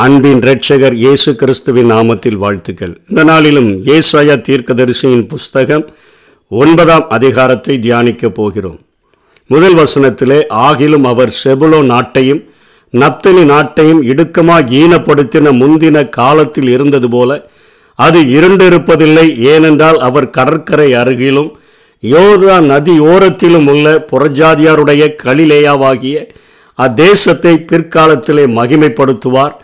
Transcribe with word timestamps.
அன்பின் 0.00 0.40
இரட்சகர் 0.44 0.94
இயேசு 1.02 1.30
கிறிஸ்துவின் 1.40 1.88
நாமத்தில் 1.92 2.36
வாழ்த்துக்கள். 2.42 2.92
இந்த 3.10 3.22
நாளிலும் 3.28 3.68
ஏசாயா 3.94 4.34
தீர்க்கதரிசியின் 4.48 5.22
புஸ்தகம் 5.30 5.84
ஒன்பதாம் 6.60 7.06
அதிகாரத்தை 7.16 7.74
தியானிக்கப் 7.86 8.34
போகிறோம். 8.38 8.78
முதல் 9.50 9.76
வசனத்திலே 9.80 10.38
ஆகிலும் 10.66 11.06
அவர் 11.12 11.32
செபுலோ 11.42 11.80
நாட்டையும் 11.92 12.42
நத்தனி 12.94 13.44
நாட்டையும் 13.52 14.02
இடுக்கமாக 14.10 14.74
ஈனப்படுத்தின 14.80 15.52
முந்தின 15.60 16.02
காலத்தில் 16.18 16.70
இருந்தது 16.74 17.10
போல 17.14 17.30
அது 17.98 18.20
இருண்டிருப்பதில்லை. 18.38 19.26
ஏனென்றால் 19.52 20.00
அவர் 20.08 20.28
கடற்கரை 20.38 20.90
அருகிலும் 21.02 21.50
யோதா 22.02 22.58
நதி 22.72 22.96
ஓரத்திலும் 23.12 23.70
உள்ள 23.74 23.86
புறஜாதியாருடைய 24.12 25.08
கலிலேயாவாகிய 25.24 26.18
அத்தேசத்தை 26.78 27.54
பிற்காலத்திலே 27.70 28.46
மகிமைப்படுத்துவார். 28.58 29.56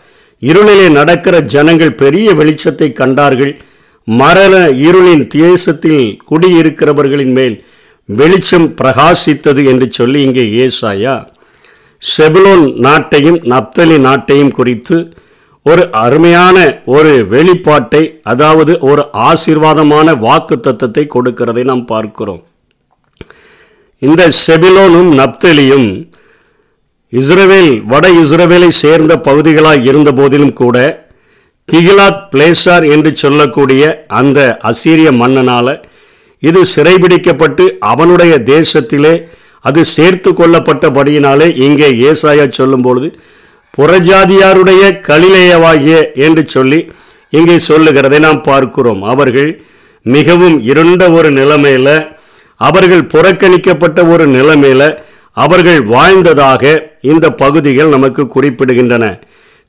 இருளிலே 0.47 0.87
நடக்கிற 0.99 1.37
ஜனங்கள் 1.55 1.99
பெரிய 2.03 2.29
வெளிச்சத்தை 2.41 2.89
கண்டார்கள். 3.01 3.53
மரண 4.09 4.55
இருளின் 4.87 5.25
தேசத்தில் 5.35 6.03
குடியிருக்கிறவர்களின் 6.31 7.35
மேல் 7.39 7.57
வெளிச்சம் 8.09 8.67
பிரகாசித்தது 8.81 9.61
என்று 9.73 9.87
சொல்லி 9.99 10.19
இங்கே 10.27 10.45
ஏசாயா 10.65 11.15
செபுலோன் 12.03 12.65
நாட்டையும் 12.87 13.39
நப்தலி 13.53 13.97
நாட்டையும் 14.07 14.57
குறித்து 14.59 14.97
ஒரு 15.67 15.85
அருமையான 16.03 16.57
ஒரு 16.95 17.13
வெளிப்பாட்டை 17.35 18.03
அதாவது 18.33 18.73
ஒரு 18.91 19.03
ஆசீர்வாதமான 19.29 20.17
வாக்கு 20.25 20.57
தத்துவத்தை 20.61 21.05
கொடுக்கிறதை 21.15 21.63
நாம் 21.71 21.85
பார்க்கிறோம். 21.93 22.43
இந்த 24.03 24.23
செபிலோனும் 24.45 25.11
நப்தலியும் 25.21 25.89
இஸ்ரவேல் 27.15 27.83
வட 27.85 28.09
இஸ்ரவேலை 28.13 28.69
சேர்ந்த 28.69 29.17
பகுதிகளாக 29.19 29.83
இருந்த 29.83 30.13
போதிலும் 30.13 30.53
கூட 30.53 30.77
திகிலாத் 31.69 32.29
பிளேசார் 32.31 32.85
என்று 32.87 33.17
சொல்லக்கூடிய 33.17 33.83
அந்த 34.07 34.59
அசீரிய 34.63 35.11
மன்னனால 35.13 35.69
இது 36.43 36.65
சிறைபிடிக்கப்பட்டு 36.77 37.77
அவனுடைய 37.79 38.39
தேசத்திலே 38.39 39.15
அது 39.65 39.85
சேர்த்து 39.85 40.31
கொள்ளப்பட்டபடியினாலே 40.31 41.57
இங்கே 41.57 41.89
ஏசாயா 42.11 42.49
சொல்லும்பொழுது 42.49 43.09
புறஜாதியாருடைய 43.79 45.01
கலிலேயவாகிய 45.07 46.15
என்று 46.15 46.49
சொல்லி 46.49 46.81
இங்கே 47.31 47.59
சொல்லுகிறதை 47.59 48.19
நாம் 48.19 48.43
பார்க்கிறோம். 48.43 49.03
அவர்கள் 49.03 49.49
மிகவும் 50.03 50.63
இருண்ட 50.63 51.11
ஒரு 51.11 51.31
நிலைமையில் 51.31 51.95
அவர்கள் 52.61 53.07
புறக்கணிக்கப்பட்ட 53.07 54.07
ஒரு 54.09 54.27
நிலைமையில் 54.27 54.87
அவர்கள் 55.37 55.83
வாழ்ந்ததாக 55.95 56.63
இந்த 57.13 57.27
பகுதிகள் 57.43 57.89
நமக்கு 57.89 58.23
குறிப்பிடுகின்றன. 58.35 59.05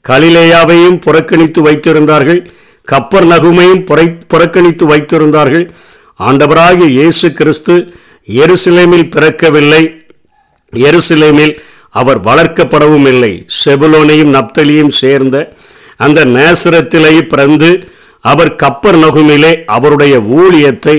கலிலேயாவையும் 0.06 1.00
புறக்கணித்து 1.06 1.60
வைத்திருந்தார்கள். 1.68 2.42
கப்பர் 2.88 3.28
நகுமையும் 3.32 3.84
புரை 3.84 4.08
புறக்கணித்து 4.28 4.86
வைத்திருந்தார்கள். 4.92 5.66
ஆண்டவராகிய 6.20 6.90
இயேசு 6.98 7.28
கிறிஸ்து 7.34 7.76
எருசலேமில் 8.28 9.10
பிறக்கவில்லை. 9.16 9.84
எருசலேமில் 10.74 11.56
அவர் 11.90 12.20
வளர்க்கப்படவும் 12.20 13.08
இல்லை. 13.14 13.34
செபுலோனையும் 13.64 14.34
நப்தலியும் 14.38 14.94
சேர்ந்த 15.02 15.38
அந்த 16.06 16.26
நேசரத்திலேயே 16.26 17.22
பிறந்து 17.34 17.70
அவர் 18.24 18.52
கப்பர் 18.64 18.98
நகுமிலே 19.04 19.52
அவருடைய 19.66 20.16
ஊழியத்தை 20.40 20.96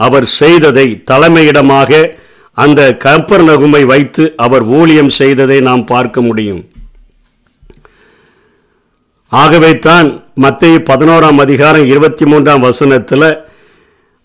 அவர் 0.00 0.26
செய்ததை 0.40 0.86
தலைமையிடமாக 1.10 1.90
அந்த 2.62 2.80
கப்பர் 3.04 3.44
நகுமை 3.48 3.80
வைத்து 3.92 4.24
அவர் 4.44 4.64
ஊழியம் 4.78 5.12
செய்ததை 5.20 5.56
நாம் 5.68 5.84
பார்க்க 5.92 6.20
முடியும். 6.26 6.62
ஆகவே 9.32 9.70
தான் 9.86 10.08
மத்திய 10.44 10.74
பதினோராம் 10.90 11.40
அதிகாரம் 11.44 11.86
இருபத்தி 11.92 12.24
மூன்றாம் 12.30 12.64
வசனத்தில் 12.66 13.28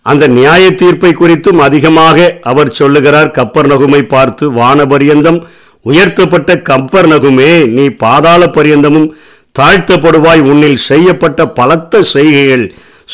அந்த 0.06 0.24
நியாய 0.36 0.64
தீர்ப்பை 0.80 1.10
குறித்தும் 1.14 1.60
அதிகமாக 1.64 2.28
அவர் 2.50 2.76
சொல்லுகிறார். 2.80 3.30
கப்பர் 3.38 3.70
நகுமை 3.72 4.02
பார்த்து 4.14 4.44
வானபரியந்தம் 4.60 5.40
உயர்த்தப்பட்ட 5.90 6.50
கப்பர் 6.70 7.08
நகுமே 7.12 7.52
நீ 7.76 7.84
பாதாள 8.04 8.46
பரியந்தமும் 8.56 9.08
தாழ்த்தப்படுவாய். 9.58 10.42
உன்னில் 10.50 10.80
செய்யப்பட்ட 10.90 11.46
பலத்த 11.58 12.02
செய்கைகள் 12.14 12.64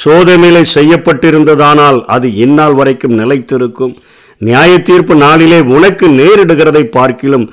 சோதனையிலே 0.02 0.62
செய்யப்பட்டிருந்ததானால் 0.74 2.00
அது 2.14 2.28
இந்நாள் 2.44 2.76
வரைக்கும் 2.80 3.18
நிலைத்திருக்கும். 3.20 3.94
நியாய 4.40 4.72
தீர்ப்பு 4.88 5.14
நாளிலே 5.24 5.60
உனக்கு 5.76 6.06
நேரிடுகிறதை 6.20 6.84
பார்க்கிலும் 6.96 7.46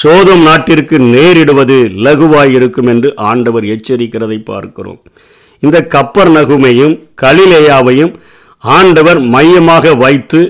சோதம் 0.00 0.42
நாட்டிற்கு 0.42 0.96
நேரிடுவது 1.14 1.76
லகுவாயிருக்கும் 2.04 2.88
என்று 2.92 3.08
ஆண்டவர் 3.30 3.66
எச்சரிக்கிறதை 3.74 4.38
பார்க்கிறோம். 4.50 5.00
இந்த 5.62 5.78
கப்பர் 5.94 6.30
நகுமையும் 6.36 6.94
கலிலேயாவையும் 7.22 8.12
ஆண்டவர் 8.64 9.20
மையமாக 9.34 9.94
வைத்து 10.04 10.40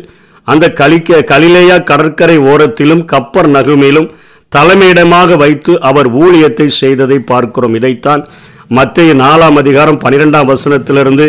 அந்த 0.47 0.65
கலிக்க 0.81 1.21
கலிலேயா 1.33 1.77
கடற்கரை 1.91 2.39
ஓரத்திலும் 2.53 3.05
கப்பர் 3.13 3.51
நகுமையிலும் 3.57 4.09
தலைமையிடமாக 4.53 5.37
வைத்து 5.37 5.73
அவர் 5.91 6.09
ஊழியத்தை 6.25 6.67
செய்ததை 6.81 7.19
பார்க்கிறோம். 7.33 7.75
இதைத்தான் 7.75 8.23
மத்திய 8.79 9.15
நாலாம் 9.15 9.57
அதிகாரம் 9.63 10.03
பனிரெண்டாம் 10.05 10.51
வசனத்திலிருந்து 10.53 11.27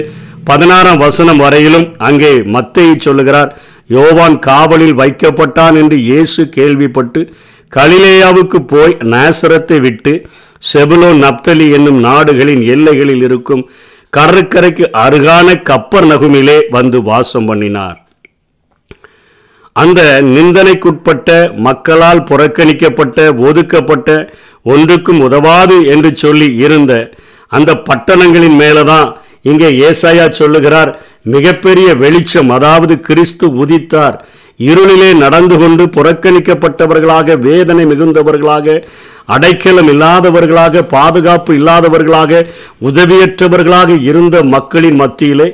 பதினாறாம் 0.50 1.00
வசனம் 1.06 1.42
வரையிலும் 1.44 1.88
அங்கே 2.08 2.34
மத்தையை 2.56 2.96
சொல்லுகிறார். 3.06 3.52
யோவான் 3.88 4.40
காவலில் 4.40 4.94
வைக்கப்பட்டான் 4.94 5.76
என்று 5.82 5.98
இயேசு 5.98 6.50
கேள்விப்பட்டு 6.50 7.34
கலிலேயாவுக்கு 7.72 8.60
போய் 8.68 8.98
நாசரத்தை 9.00 9.80
விட்டு 9.80 10.28
செபுலோ 10.74 11.10
நப்தலி 11.16 11.72
என்னும் 11.72 12.00
நாடுகளின் 12.00 12.62
எல்லைகளில் 12.62 13.22
இருக்கும் 13.22 13.70
கடற்கரைக்கு 14.10 14.90
அருகான 14.94 15.62
கப்பர் 15.62 16.08
நகுமிலே 16.12 16.60
வந்து 16.70 17.02
வாசம் 17.02 17.46
பண்ணினார். 17.46 18.04
அந்த 19.74 20.22
நிந்தனைக்குட்பட்ட 20.22 21.56
மக்களால் 21.56 22.24
புறக்கணிக்கப்பட்ட 22.24 23.38
ஒதுக்கப்பட்ட 23.38 24.34
ஒன்றுக்கும் 24.64 25.20
உதவாது 25.20 25.86
என்று 25.86 26.16
சொல்லி 26.16 26.56
இருந்த 26.56 27.12
அந்த 27.48 27.74
பட்டணங்களின் 27.74 28.56
மேலதான் 28.60 29.16
இங்கே 29.50 29.70
ஏசாயா 29.88 30.26
சொல்லுகிறார் 30.40 30.92
மிகப்பெரிய 31.34 31.88
வெளிச்சம் 32.04 32.50
அதாவது 32.58 32.94
கிறிஸ்து 33.08 33.48
உதித்தார். 33.64 34.16
இருளிலே 34.70 35.10
நடந்து 35.24 35.56
கொண்டு 35.62 35.84
புறக்கணிக்கப்பட்டவர்களாக 35.96 37.38
வேதனை 37.48 37.84
மிகுந்தவர்களாக 37.86 38.78
அடைக்கலம் 39.36 39.90
இல்லாதவர்களாக 39.94 40.84
பாதுகாப்பு 40.96 41.52
இல்லாதவர்களாக 41.60 42.42
உதவியற்றவர்களாக 42.90 43.98
இருந்த 44.10 44.44
மக்களின் 44.56 45.00
மத்தியிலே 45.02 45.48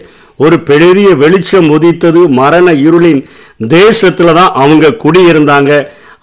ஒரு 0.44 0.58
பெரிய 0.70 1.08
வெளிச்சம் 1.24 1.70
உதித்தது. 1.70 2.22
மரண 2.42 2.68
இருளின் 2.88 3.22
தேசத்துல 3.76 4.34
தான் 4.40 4.56
அவங்க 4.64 4.96
குடியிருந்தாங்க. 5.04 5.72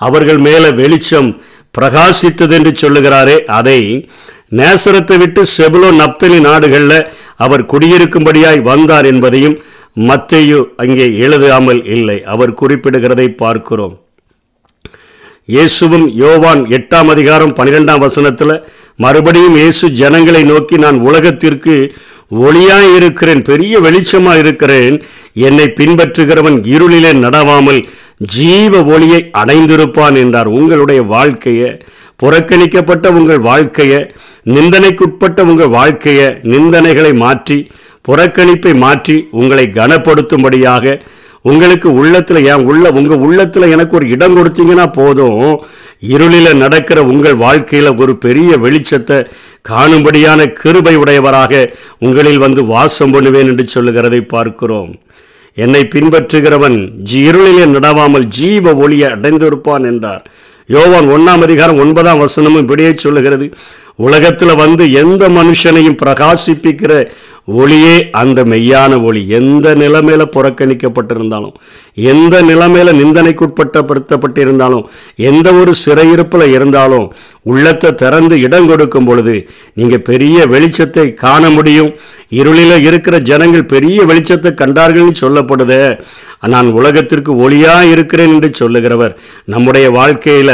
அவர்கள் 0.06 0.40
மேல 0.48 0.64
வெளிச்சம் 0.80 1.30
பிரகாசித்தது 1.78 2.54
என்று 2.58 2.72
சொல்லுகிறாரே. 2.82 3.36
அதை 3.58 3.80
நேசரத்தை 4.52 5.16
விட்டு 5.22 5.42
செபுலோ 5.56 5.88
நப்தலி 6.00 6.38
நாடுகளில் 6.48 7.00
அவர் 7.44 7.68
குடியிருக்கும்படியாய் 7.72 8.60
வந்தார் 8.70 9.06
என்பதையும் 9.12 9.56
மத்தையு 10.08 10.58
அங்கே 10.82 11.06
எழுதாமல் 11.24 11.80
இல்லை. 11.96 12.18
அவர் 12.32 12.58
குறிப்பிடுகிறதை 12.60 13.26
பார்க்கிறோம். 13.42 13.94
இயேசுவும் 15.54 16.06
யோவான் 16.22 16.62
எட்டாம் 16.76 17.10
அதிகாரம் 17.14 17.54
பன்னிரெண்டாம் 17.58 18.04
வசனத்தில் 18.06 18.54
மறுபடியும் 19.04 19.56
இயேசு 19.60 19.86
ஜனங்களை 20.00 20.42
நோக்கி 20.52 20.76
நான் 20.84 20.98
உலகத்திற்கு 21.08 21.74
ஒளியாய் 22.46 22.90
இருக்கிறேன் 22.96 23.42
பெரிய 23.50 23.74
வெளிச்சமா 23.84 24.32
இருக்கிறேன். 24.42 24.96
என்னை 25.48 25.66
பின்பற்றுகிறவன் 25.78 26.58
இருளிலே 26.74 27.12
நடவாமல் 27.24 27.80
ஜீவ 28.34 28.82
ஒளியை 28.94 29.20
அடைந்திருப்பான் 29.40 30.16
என்றார். 30.24 30.48
உங்களுடைய 30.58 31.02
வாழ்க்கையை 31.14 31.70
புறக்கணிக்கப்பட்ட 32.20 33.06
உங்கள் 33.18 33.42
வாழ்க்கையை 33.50 34.00
நிந்தனைக்குட்பட்ட 34.54 35.40
உங்கள் 35.50 35.74
வாழ்க்கையை 35.78 36.28
நிந்தனைகளை 36.52 37.12
மாற்றி 37.24 37.58
புறக்கணிப்பை 38.08 38.72
மாற்றி 38.84 39.16
உங்களை 39.40 39.64
கனப்படுத்தும்படியாக 39.78 40.94
உங்களுக்கு 41.48 41.88
உள்ளத்தில் 42.00 42.46
என் 42.52 42.64
உள்ள 42.70 42.86
உங்கள் 42.98 43.22
உள்ளத்தில் 43.26 43.72
எனக்கு 43.74 43.94
ஒரு 43.98 44.06
இடம் 44.14 44.34
கொடுத்தீங்கன்னா 44.36 44.86
போதும். 44.92 45.42
இருளில் 46.14 46.60
நடக்கிற 46.62 46.98
உங்கள் 47.12 47.36
வாழ்க்கையில் 47.44 47.90
ஒரு 48.02 48.12
பெரிய 48.24 48.50
வெளிச்சத்தை 48.64 49.18
காணும்படியான 49.70 50.40
கிருபை 50.60 50.94
உடையவராக 51.02 51.62
உங்களில் 52.06 52.42
வந்து 52.46 52.64
வாசம் 52.74 53.14
பண்ணுவேன் 53.14 53.50
என்று 53.52 53.66
சொல்லுகிறதை 53.74 54.20
பார்க்கிறோம். 54.34 54.90
என்னை 55.56 55.82
பின்பற்றுகிறவன் 55.94 56.78
ஜி 57.10 57.20
இருளிலே 57.30 57.64
நடவாமல் 57.76 58.26
ஜீவ 58.38 58.74
ஒளியை 58.84 59.08
அடைந்திருப்பான் 59.14 59.86
என்றார். 59.92 60.24
யோவான் 60.68 61.06
ஒன்றாம் 61.08 61.42
அதிகாரம் 61.42 61.78
ஒன்பதாம் 61.78 62.20
வசனமும் 62.20 62.58
இப்படியே 62.58 62.92
சொல்லுகிறது. 62.94 63.46
உலகத்தில் 63.96 64.54
வந்து 64.54 64.92
எந்த 64.92 65.28
மனுஷனையும் 65.28 65.96
பிரகாசிப்பிக்கிற 66.02 67.10
ஒளியே 67.56 67.96
அந்த 68.20 68.44
மெய்யான 68.44 68.92
ஒளி. 69.02 69.22
எந்த 69.38 69.74
நிலைமையில 69.74 70.22
புறக்கணிக்கப்பட்டிருந்தாலும் 70.36 71.54
எந்த 72.10 72.42
நிலைமையில 72.42 72.94
நிந்தனைக்குட்பட்டப்படுத்தப்பட்டிருந்தாலும் 73.00 74.84
எந்த 75.30 75.52
ஒரு 75.52 75.72
சிறையிருப்பில் 75.84 76.52
இருந்தாலும் 76.56 77.06
உள்ளத்தை 77.42 77.90
திறந்து 77.94 78.40
இடம் 78.40 78.68
கொடுக்கும் 78.68 79.04
பொழுது 79.04 79.48
நீங்கள் 79.74 80.06
பெரிய 80.10 80.46
வெளிச்சத்தை 80.46 81.14
காண 81.14 81.50
முடியும். 81.50 81.92
இருளில 82.30 82.72
இருக்கிற 82.88 83.18
ஜனங்கள் 83.30 83.70
பெரிய 83.74 83.98
வெளிச்சத்தை 84.04 84.50
கண்டார்கள்னு 84.62 85.14
சொல்லப்படுது. 85.20 86.00
நான் 86.52 86.68
உலகத்திற்கு 86.70 87.32
ஒளியா 87.44 87.76
இருக்கிறேன் 87.92 88.32
என்று 88.34 88.50
சொல்லுகிறவர் 88.58 89.14
நம்முடைய 89.44 89.90
வாழ்க்கையில 89.90 90.50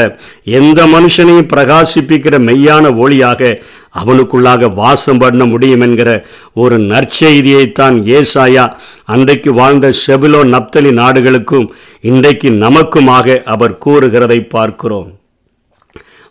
எந்த 0.58 0.86
மனுஷனையும் 0.86 1.50
பிரகாசிப்பிக்கிற 1.54 2.38
மெய்யான 2.48 2.92
ஒளியாக 3.04 3.60
அவனுக்குள்ளாக 3.94 4.72
வாசம் 4.74 5.18
பண்ண 5.18 5.44
முடியும் 5.44 5.80
என்கிற 5.80 6.26
ஒரு 6.54 6.78
நற்செய்தியைத்தான் 6.78 7.98
ஏசாயா 8.18 8.64
அன்றைக்கு 9.04 9.52
வாழ்ந்த 9.52 9.92
செபிலோ 10.06 10.40
நப்தலி 10.54 10.92
நாடுகளுக்கும் 10.92 11.68
இன்றைக்கு 12.00 12.50
நமக்குமாக 12.50 13.42
அவர் 13.42 13.78
கூறுகிறதை 13.84 14.40
பார்க்கிறோம். 14.48 15.10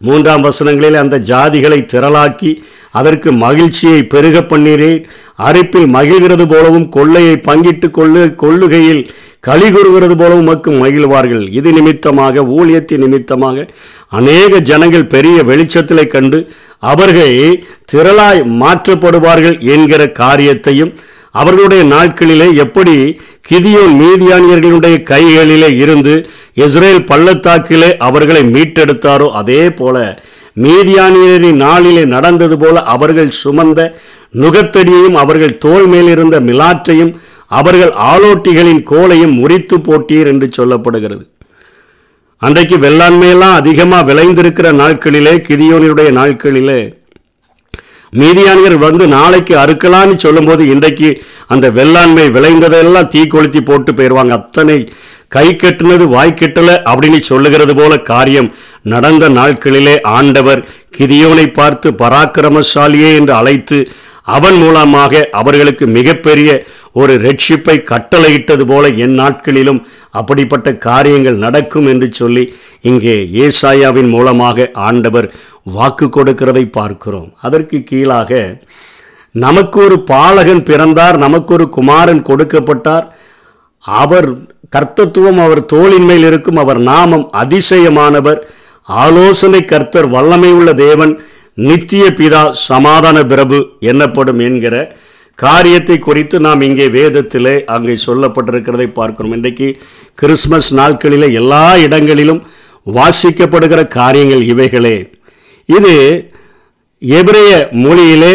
மூன்றாம் 0.07 0.45
வசனங்களில் 0.47 1.01
அந்த 1.01 1.17
ஜாதிகளை 1.31 1.79
திரளாக்கி 1.93 2.51
அதற்கு 2.99 3.29
மகிழ்ச்சியை 3.43 3.99
பெருக 4.13 4.37
பண்ணீரே 4.41 4.89
அரிப்பில் 5.47 5.87
மகிழ்கிறது 5.95 6.45
போலவும் 6.51 6.87
கொள்ளையை 6.95 7.35
பங்கிட்டு 7.47 7.87
கொள்ளு 7.97 8.23
கொள்ளுகையில் 8.41 9.01
களி 9.47 9.67
கூறுகிறது 9.71 10.15
போலவும் 10.15 10.49
மக்கள் 10.49 10.77
மகிழ்வார்கள். 10.83 11.45
இது 11.59 11.69
நிமித்தமாக 11.77 12.43
ஊழியத்தின் 12.57 13.03
நிமித்தமாக 13.03 13.65
அநேக 14.19 14.59
ஜனங்கள் 14.69 15.11
பெரிய 15.15 15.37
வெளிச்சத்திலே 15.49 16.05
கண்டு 16.07 16.39
அவர்கள் 16.91 17.35
திரளாய் 17.91 18.41
மாற்றப்படுவார்கள் 18.61 19.57
என்கிற 19.73 20.01
காரியத்தையும் 20.21 20.93
அவர்களுடைய 21.35 21.83
நாட்களிலே 21.83 22.55
எப்படி 22.55 22.95
கிதியோன் 23.49 23.95
மீதியானியர்களுடைய 24.01 25.03
கைகளிலே 25.03 25.75
இருந்து 25.75 26.13
இஸ்ரேல் 26.53 27.03
பள்ளத்தாக்கிலே 27.03 27.97
அவர்களை 27.97 28.43
மீட்டெடுத்தாரோ 28.43 29.29
அதே 29.31 29.71
போல 29.71 30.21
மீதியானியரின் 30.61 31.55
நாளிலே 31.55 32.05
நடந்தது 32.05 32.57
போல 32.57 32.81
அவர்கள் 32.81 33.31
சுமந்த 33.43 33.93
நுகத்தடியையும் 34.35 35.13
அவர்கள் 35.13 35.57
தோல் 35.57 35.87
மேலிருந்த 35.87 36.39
மிலாற்றையும் 36.39 37.13
அவர்கள் 37.47 37.91
ஆலோட்டிகளின் 37.91 38.83
கோலையும் 38.83 39.33
முறித்து 39.33 39.77
போட்டீர் 39.77 40.27
என்று 40.27 40.49
சொல்லப்படுகிறது. 40.57 41.23
அன்றைக்கு 42.41 42.77
வெள்ளாண்மையெல்லாம் 42.77 43.53
அதிகமாக 43.53 44.13
விளைந்திருக்கிற 44.13 44.71
நாட்களிலே 44.71 45.33
கிதியோனியுடைய 45.47 46.11
நாட்களிலே 46.11 46.79
மீதியானியர் 48.19 48.77
வந்து 48.87 49.07
நாளைக்கு 49.07 49.53
அறுக்கலான்னு 49.57 50.15
சொல்லும்போது 50.15 50.63
இன்றைக்கு 50.67 51.09
அந்த 51.53 51.65
வெள்ளாண்மை 51.77 52.25
விளைந்ததெல்லாம் 52.35 53.07
தீ 53.07 53.21
கொளுத்தி 53.27 53.61
போட்டு 53.61 53.91
போயிடுவாங்க. 53.91 54.33
அத்தனை 54.39 54.77
கை 55.35 55.47
கட்டுனது 55.53 56.05
வாய் 56.15 56.37
கட்டல 56.39 56.71
அப்படின்னு 56.91 57.19
சொல்லுகிறது 57.19 57.75
போல 57.75 57.93
காரியம். 58.11 58.49
நடந்த 58.93 59.29
நாட்களிலே 59.29 59.95
ஆண்டவர் 60.17 60.61
கிதியோனை 60.97 61.47
பார்த்து 61.53 61.91
பராக்கிரமசாலியே 61.91 63.11
என்று 63.19 63.33
அழைத்து 63.33 63.79
அவன் 64.35 64.55
மூலமாக 64.55 65.29
அவர்களுக்கு 65.31 65.85
மிகப்பெரிய 65.87 66.49
ஒரு 66.93 67.13
ரட்சிப்பை 67.25 67.75
கட்டளையிட்டது 67.91 68.63
போல 68.71 68.89
என் 69.03 69.15
நாட்களிலும் 69.21 69.79
அப்படிப்பட்ட 70.19 70.69
காரியங்கள் 70.87 71.43
நடக்கும் 71.45 71.87
என்று 71.93 72.07
சொல்லி 72.21 72.43
இங்கே 72.89 73.15
ஏசாயாவின் 73.45 74.09
மூலமாக 74.15 74.69
ஆண்டவர் 74.87 75.27
வாக்கு 75.75 76.07
கொடுக்கிறதை 76.07 76.63
பார்க்கிறோம். 76.79 77.29
அதற்கு 77.41 77.77
கீழாக 77.83 78.41
நமக்கு 79.35 79.77
ஒரு 79.83 79.97
பாலகன் 80.11 80.63
பிறந்தார் 80.63 81.17
நமக்கு 81.17 81.51
ஒரு 81.53 81.65
குமாரன் 81.77 82.23
கொடுக்கப்பட்டார். 82.29 83.05
அவர் 83.83 84.27
கர்த்தத்துவம் 84.75 85.39
அவர் 85.45 85.61
தோளின் 85.65 86.05
மேல் 86.09 86.25
இருக்கும் 86.29 86.59
அவர் 86.63 86.79
நாமம் 86.91 87.25
அதிசயமானவர். 87.41 88.39
ஆலோசனை 88.89 89.61
கர்த்தர் 89.65 90.07
வல்லமை 90.15 90.51
உள்ள 90.51 90.69
தேவன் 90.85 91.13
நித்திய 91.67 92.03
பிதா 92.19 92.43
சமாதான 92.67 93.17
பிரபு 93.31 93.57
என்னப்படும் 93.91 94.41
என்கிற 94.47 94.75
காரியத்தை 95.39 95.95
குறித்து 95.99 96.37
நாம் 96.45 96.65
இங்கே 96.67 96.87
வேதத்திலே 96.97 97.53
அங்கே 97.75 97.95
சொல்லப்பட்டிருக்கிறதை 98.05 98.87
பார்க்கிறோம். 98.99 99.33
இன்றைக்கு 99.37 99.67
கிறிஸ்மஸ் 100.21 100.69
நாட்களிலே 100.79 101.27
எல்லா 101.41 101.63
இடங்களிலும் 101.85 102.41
வாசிக்கப்படுகிற 102.97 103.81
காரியங்கள் 103.97 104.43
இவைகளே. 104.53 104.95
இது 105.69 105.93
எபிரேய 107.01 107.51
மொழியிலே 107.83 108.33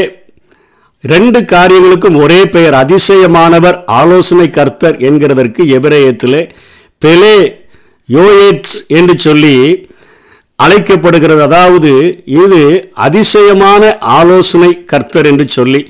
ரெண்டு 1.05 1.41
காரியங்களுக்கும் 1.53 2.19
ஒரே 2.23 2.41
பெயர் 2.55 2.77
அதிசயமானவர் 2.83 3.77
ஆலோசனை 4.01 4.47
கர்த்தர் 4.59 4.97
என்கிறதற்கு 5.09 5.63
எபிரேயத்திலே 5.79 6.43
பெலே 7.03 7.37
யோயேட்ஸ் 8.09 8.77
என்று 8.99 9.15
சொல்லி 9.27 9.55
அழைக்கப்படுகிறது. 10.59 11.43
அதாவது 11.49 11.93
இது 12.43 12.61
அதிசயமான 13.07 13.83
ஆலோசனை 14.19 14.71
கர்த்தர் 14.93 15.29
என்று 15.33 15.47
சொல்லி 15.59 15.81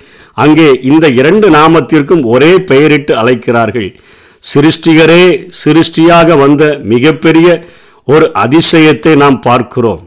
அங்கே 0.42 0.68
இந்த 0.90 1.06
இரண்டு 1.20 1.48
நாமத்திற்கும் 1.56 2.22
ஒரே 2.34 2.52
பெயரிட்டு 2.70 3.12
அழைக்கிறார்கள். 3.20 3.88
சிருஷ்டிகரே 4.44 5.24
சிருஷ்டியாக 5.62 6.36
வந்த 6.42 6.64
மிகப்பெரிய 6.92 7.48
ஒரு 8.08 8.26
அதிசயத்தை 8.44 9.12
நாம் 9.22 9.38
பார்க்கிறோம். 9.48 10.02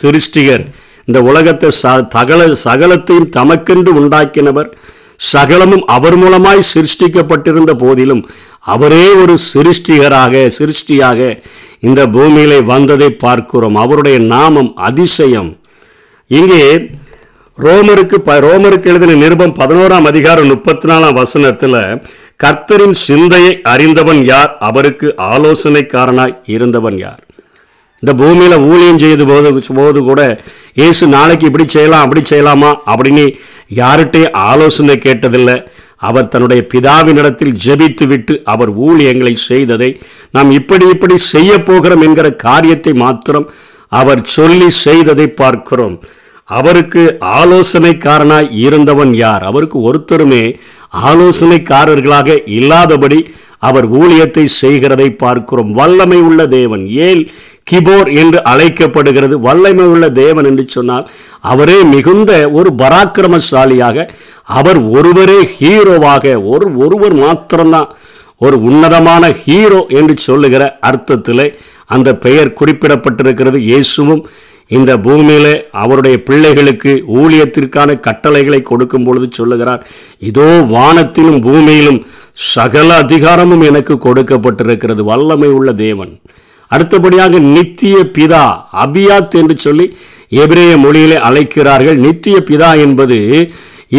சிருஷ்டிகர் 0.00 0.64
இந்த 1.08 1.18
உலகத்தை 1.30 1.68
ச 1.80 1.92
தகல 2.14 2.40
சகலத்தையும் 2.66 3.28
தமக்கென்று 3.36 3.90
உண்டாக்கினவர். 4.00 4.70
சகலமும் 5.32 5.84
அவர் 5.96 6.16
மூலமாய் 6.22 6.68
சிருஷ்டிக்கப்பட்டிருந்த 6.72 7.72
போதிலும் 7.82 8.22
அவரே 8.74 9.06
ஒரு 9.22 9.34
சிருஷ்டிகராக 9.52 10.42
சிருஷ்டியாக 10.58 11.20
இந்த 11.86 12.00
பூமியிலே 12.14 12.58
வந்ததை 12.72 13.08
பார்க்கிறோம். 13.24 13.76
அவருடைய 13.84 14.18
நாமம் 14.34 14.70
அதிசயம். 14.88 15.50
இங்கே 16.30 16.64
ரோமருக்கு 17.58 18.16
ப 18.16 18.32
ரோமருக்கு 18.44 18.88
எழுதின 18.90 19.14
நிருபம் 19.14 19.52
பதினோராம் 19.58 20.04
அதிகாரம் 20.04 20.46
முப்பத்தி 20.46 20.88
நாலாம் 20.88 21.14
வசனத்தில் 21.14 21.76
கர்த்தரின் 22.42 22.96
சிந்தையை 23.04 23.52
அறிந்தவன் 23.62 24.20
யார்? 24.24 24.50
அவருக்கு 24.58 25.14
ஆலோசனைக்காரனாய் 25.18 26.34
இருந்தவன் 26.46 26.98
யார்? 26.98 27.22
இந்த 28.02 28.14
பூமியில் 28.14 28.56
ஊழியம் 28.70 28.98
செய்து 28.98 29.26
போது 29.26 29.62
போது 29.78 30.02
கூட 30.02 30.42
இயேசு 30.74 31.06
நாளைக்கு 31.06 31.46
இப்படி 31.46 31.66
செய்யலாம் 31.68 32.04
அப்படி 32.06 32.22
செய்யலாமா? 32.32 32.70
அப்படின்னு 32.86 33.24
யார்கிட்டையும் 33.74 34.36
ஆலோசனை 34.50 34.96
கேட்டதில்லை. 34.96 35.56
அவர் 35.96 36.28
தன்னுடைய 36.28 36.66
பிதாவினிடத்தில் 36.74 37.56
ஜெபித்து 37.64 38.06
விட்டு 38.06 38.42
அவர் 38.44 38.72
ஊழியங்களை 38.78 39.32
செய்ததை 39.32 40.00
நாம் 40.30 40.50
இப்படி 40.50 40.88
இப்படி 40.88 41.16
செய்ய 41.16 41.62
போகிறோம் 41.62 42.00
என்கிற 42.00 42.30
காரியத்தை 42.30 42.92
மாத்திரம் 42.92 43.48
அவர் 43.92 44.22
சொல்லி 44.36 44.70
செய்ததை 44.70 45.26
பார்க்கிறோம். 45.26 45.98
அவருக்கு 46.48 47.02
ஆலோசனைக்காரனாய் 47.40 48.48
இருந்தவன் 48.66 49.12
யார்? 49.14 49.44
அவருக்கு 49.50 49.78
ஒருத்தருமே 49.88 50.44
ஆலோசனைக்காரர்களாக 51.10 52.38
இல்லாதபடி 52.58 53.18
அவர் 53.68 53.86
ஊழியத்தை 54.00 54.44
செய்கிறதை 54.60 55.08
பார்க்கிறோம். 55.22 55.70
வல்லமை 55.72 56.18
உள்ள 56.28 56.40
தேவன். 56.46 56.84
ஏல் 57.08 57.22
கிபோர் 57.70 58.08
என்று 58.22 58.38
அழைக்கப்படுகிறது? 58.52 59.34
வல்லமை 59.40 59.86
உள்ள 59.94 60.06
தேவன் 60.22 60.44
என்று 60.44 60.64
சொன்னால் 60.68 61.06
அவரே 61.52 61.78
மிகுந்த 61.94 62.32
ஒரு 62.58 62.70
பராக்கிரமசாலியாக 62.82 64.06
அவர் 64.58 64.80
ஒருவரே 64.96 65.38
ஹீரோவாக 65.58 66.34
ஒரு 66.52 66.66
ஒருவர் 66.84 67.16
மாத்திரம்தான் 67.24 67.88
ஒரு 68.36 68.56
உன்னதமான 68.68 69.24
ஹீரோ 69.44 69.80
என்று 69.98 70.14
சொல்லுகிற 70.18 70.64
அர்த்தத்தில் 70.80 71.46
அந்த 71.86 72.08
பெயர் 72.24 72.56
குறிப்பிடப்பட்டிருக்கிறது. 72.60 73.58
இயேசுவும் 73.70 74.22
இந்த 74.70 74.92
பூமியில 74.96 75.46
அவருடைய 75.82 76.16
பிள்ளைகளுக்கு 76.28 76.92
ஊழியத்திற்கான 77.18 77.90
கட்டளைகளை 78.06 78.60
கொடுக்கும் 78.62 79.04
பொழுது 79.06 79.26
சொல்லுகிறார் 79.30 79.82
இதோ 80.30 80.48
வானத்திலும் 80.74 81.40
பூமியிலும் 81.46 82.00
சகல 82.54 82.88
அதிகாரமும் 83.04 83.62
எனக்கு 83.70 83.94
கொடுக்கப்பட்டிருக்கிறது 84.06 85.02
வல்லமை 85.10 85.50
உள்ள 85.58 85.70
தேவன். 85.84 86.12
அடுத்தபடியாக 86.70 87.38
நித்திய 87.54 87.96
பிதா 88.16 88.44
அபியாத் 88.84 89.36
என்று 89.40 89.56
சொல்லி 89.56 89.86
எபிரேய 90.42 90.72
மொழியிலே 90.84 91.18
அழைக்கிறார்கள். 91.28 91.98
நித்திய 92.06 92.36
பிதா 92.48 92.70
என்பது 92.86 93.18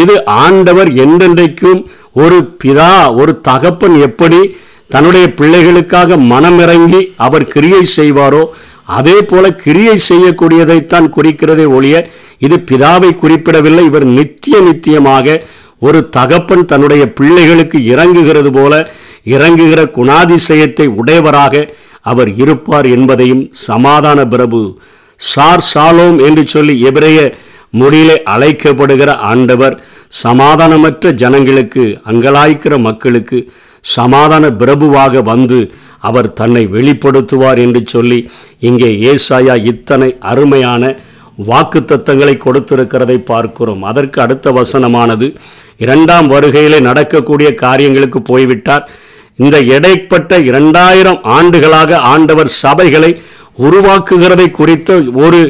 இது 0.02 0.16
ஆண்டவர் 0.46 0.90
என்றென்றைக்கும் 1.04 1.82
ஒரு 2.22 2.38
பிதா 2.64 2.94
ஒரு 3.22 3.34
தகப்பன் 3.42 3.96
எப்படி 4.08 4.42
தன்னுடைய 4.90 5.26
பிள்ளைகளுக்காக 5.40 6.18
மனமிறங்கி 6.32 7.02
அவர் 7.26 7.52
கிரியை 7.54 7.84
செய்வாரோ 7.96 8.44
அதே 8.88 9.16
போல 9.22 9.46
கிரியை 9.56 9.96
செய்யக்கூடியதைத்தான் 10.10 11.08
குறிக்கிறதே 11.16 11.66
ஒழிய 11.70 11.96
இது 12.38 12.58
பிதாவை 12.70 13.12
குறிப்பிடவில்லை. 13.14 13.84
இவர் 13.86 14.06
நித்திய 14.18 14.60
நித்தியமாக 14.62 15.38
ஒரு 15.82 16.00
தகப்பன் 16.10 16.66
தன்னுடைய 16.66 17.04
பிள்ளைகளுக்கு 17.12 17.78
இறங்குகிறது 17.86 18.52
போல 18.52 18.74
இறங்குகிற 19.26 19.82
குணாதிசயத்தை 19.98 20.88
உடையவராக 21.02 21.66
அவர் 22.06 22.30
இருப்பார் 22.36 22.88
என்பதையும் 22.88 23.44
சமாதான 23.68 24.20
பிரபு 24.28 24.62
சார் 25.20 25.64
சாலோம் 25.74 26.18
என்று 26.28 26.44
சொல்லி 26.48 26.74
எபிரேய 26.82 27.20
மொழியிலே 27.74 28.18
அழைக்கப்படுகிற 28.34 29.10
ஆண்டவர் 29.30 29.76
சமாதானமற்ற 30.24 31.10
ஜனங்களுக்கு 31.14 31.84
அங்கலாய்க்கிற 32.06 32.74
மக்களுக்கு 32.80 33.40
சமாதான 33.96 34.46
பிரபுவாக 34.62 35.22
வந்து 35.32 35.60
அவர் 36.08 36.30
தன்னை 36.40 36.64
வெளிப்படுத்துவார் 36.76 37.60
என்று 37.66 37.82
சொல்லி 37.94 38.20
இங்கே 38.68 38.90
ஏசாயா 39.12 39.56
இத்தனை 39.72 40.10
அருமையான 40.32 40.84
வாக்கு 41.50 41.80
தத்தங்களை 41.82 42.36
கொடுத்திருக்கிறதை 42.44 43.18
பார்க்கிறோம். 43.32 43.82
அதற்கு 43.90 44.18
அடுத்த 44.26 44.52
வசனமானது 44.60 45.28
இரண்டாம் 45.86 46.28
வருகையிலே 46.34 46.80
நடக்கக்கூடிய 46.90 47.50
காரியங்களுக்கு 47.64 48.20
போய்விட்டார். 48.32 48.86
இந்த 49.44 49.58
இடைப்பட்ட 49.76 50.40
இரண்டாயிரம் 50.50 51.20
ஆண்டுகளாக 51.38 52.00
ஆண்டவர் 52.14 52.50
சபைகளை 52.62 53.12
உருவாக்குகிறதை 53.66 54.48
குறித்த 54.60 55.00
ஒரு 55.26 55.42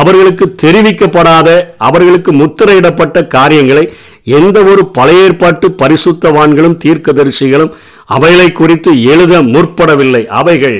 அவர்களுக்கு 0.00 0.44
தெரிவிக்கப்படாத 0.62 1.48
அவர்களுக்கு 1.86 2.30
முத்திரையிடப்பட்ட 2.40 3.26
காரியங்களை 3.34 3.84
எந்த 4.26 4.58
ஒரு 4.70 4.82
பழைய 4.96 5.22
ஏற்பாட்டு 5.28 5.66
பரிசுத்தவான்களும் 5.82 6.76
தீர்க்கதரிசிகளும் 6.84 7.72
அவைகளை 8.16 8.48
குறித்து 8.52 8.90
எழுத 9.12 9.34
முற்படவில்லை. 9.54 10.22
அவைகள் 10.40 10.78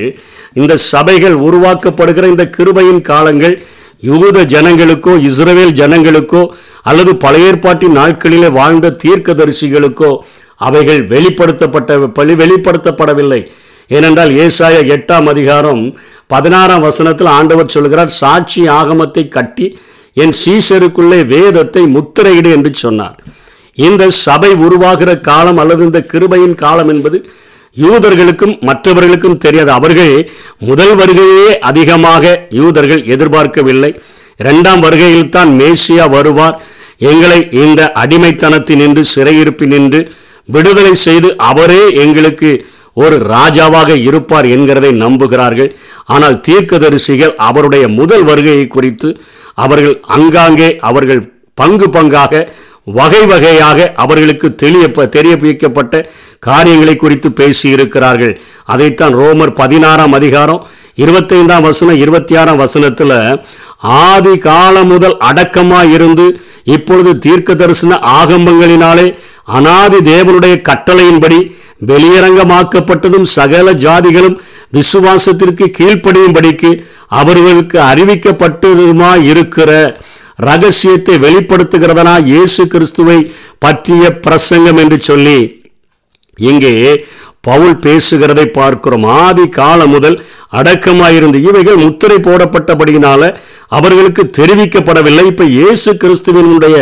இந்த 0.61 0.75
சபைகள் 0.76 1.37
உருவாக்கப்படுகிற 1.46 2.25
இந்த 2.32 2.44
கிருபையின் 2.56 3.02
காலங்கள் 3.11 3.56
யூத 4.11 4.38
ஜனங்களுக்கோ 4.52 5.12
இஸ்ரேல் 5.28 5.75
ஜனங்களுக்கோ 5.80 6.42
அல்லது 6.90 7.12
பழைய 7.25 7.50
ஏற்பாட்டின் 7.50 7.99
நாட்களிலே 8.00 8.49
வாழ்ந்த 8.58 8.96
தீர்க்கதரிசிகளுக்கோ 9.02 10.11
அவைகள் 10.61 11.02
வெளிப்படுத்தப்பட்ட 11.12 11.99
பள்ளி 12.18 12.34
வெளிப்படுத்தப்படவில்லை. 12.42 13.40
ஏனென்றால் 13.90 14.32
ஏசாய 14.44 14.76
எட்டாம் 14.94 15.28
அதிகாரம் 15.32 15.82
பதினாறாம் 16.26 16.84
வசனத்தில் 16.88 17.30
ஆண்டவர் 17.38 17.75
சொல்கிறார் 17.76 18.12
சாட்சி 18.20 18.61
ஆகமத்தை 18.80 19.25
கட்டி 19.28 19.66
என் 20.16 20.35
சீஷருக்குள்ளே 20.42 21.21
வேதத்தை 21.35 21.83
முத்திரையிடு 21.97 22.50
என்று 22.57 22.71
சொன்னார். 22.85 23.16
இந்த 23.87 24.02
சபை 24.25 24.50
உருவாகிற 24.66 25.11
காலம் 25.28 25.61
அல்லது 25.62 25.83
இந்த 25.88 26.00
கிருபையின் 26.12 26.57
காலம் 26.64 26.90
என்பது 26.95 27.19
யூதர்களுக்கும் 27.76 28.54
மற்றவர்களுக்கும் 28.69 29.38
தெரியாது. 29.45 29.71
அவர்கள் 29.78 30.14
முதல் 30.69 30.95
வருகையே 31.00 31.52
அதிகமாக 31.71 32.25
யூதர்கள் 32.61 33.02
எதிர்பார்க்கவில்லை. 33.14 33.90
இரண்டாம் 34.42 34.83
வருகையில் 34.87 35.33
தான் 35.37 35.50
மேசியா 35.61 36.04
வருவார். 36.16 36.59
எங்களை 37.11 37.38
இந்த 37.62 37.81
அடிமைத்தனத்தினின்று 38.02 39.02
சிறையிருப்பினின்று 39.14 40.00
விடுதலை 40.49 40.95
செய்து 41.07 41.28
அவரே 41.50 41.83
எங்களுக்கு 42.04 42.50
ஒரு 43.02 43.16
ராஜாவாக 43.35 43.90
இருப்பார் 44.09 44.47
என்கிறதை 44.54 44.90
நம்புகிறார்கள். 45.04 45.71
ஆனால் 46.14 46.40
தீர்க்கதரிசிகள் 46.49 47.35
அவருடைய 47.49 47.85
முதல் 47.99 48.25
வருகையை 48.31 48.66
குறித்து 48.76 49.11
அவர்கள் 49.62 49.97
அங்காங்கே 50.16 50.69
அவர்கள் 50.88 51.23
பங்கு 51.59 51.87
பங்காக 51.90 52.42
வகை 52.90 53.23
வகையாக 53.26 53.78
அவர்களுக்கு 53.95 54.49
தெளிய 54.54 54.85
தெரியப்பிக்கப்பட்ட 55.16 55.95
காரியங்களை 56.38 56.95
குறித்து 56.97 57.28
பேசியிருக்கிறார்கள். 57.40 58.33
அதைத்தான் 58.66 59.14
ரோமர் 59.14 59.52
பதினாறாம் 59.54 60.12
அதிகாரம் 60.12 60.62
இருபத்தைந்தாம் 60.99 61.66
வசனம் 61.69 62.00
இருபத்தி 62.04 62.35
ஆறாம் 62.37 62.62
வசனத்தில் 62.62 63.14
ஆதி 64.02 64.35
காலம் 64.38 64.90
முதல் 64.92 65.16
அடக்கமாக 65.28 65.92
இருந்து 65.97 66.26
இப்பொழுது 66.75 67.12
தீர்க்க 67.19 67.54
தரிசன 67.54 67.99
ஆகம்பங்களினாலே 68.19 69.07
அனாதி 69.59 70.00
தேவனுடைய 70.11 70.57
கட்டளையின்படி 70.69 71.38
வெளியரங்கமாக்கப்பட்டதும் 71.90 73.31
சகல 73.37 73.73
ஜாதிகளும் 73.85 74.37
விசுவாசத்திற்கு 74.76 75.67
கீழ்ப்படியும்படிக்கு 75.79 76.71
அவர்களுக்கு 77.21 77.79
அறிவிக்கப்பட்டதுமா 77.91 79.12
இருக்கிற 79.31 79.71
ரகசியத்தை 80.49 81.14
வெளிப்படுத்துகிறதனா 81.25 82.14
இயேசு 82.33 82.62
கிறிஸ்துவை 82.75 83.19
பற்றிய 83.64 84.05
பிரசங்கம் 84.26 84.81
என்று 84.85 84.99
சொல்லி 85.09 85.38
இங்கே 86.50 86.75
பவுல் 87.49 87.76
பேசுகிறதை 87.85 88.45
பார்க்கிறோம். 88.57 89.05
ஆதி 89.25 89.45
காலம் 89.57 89.93
முதல் 89.95 90.17
அடக்கமாயிருந்து 90.59 91.38
இவைகள் 91.49 91.83
முத்திரை 91.85 92.19
போடப்பட்டபடியினால 92.26 93.23
அவர்களுக்கு 93.79 94.23
தெரிவிக்கப்படவில்லை. 94.38 95.25
இப்ப 95.33 95.45
இயேசு 95.59 95.93
கிறிஸ்துவனுடைய 96.02 96.76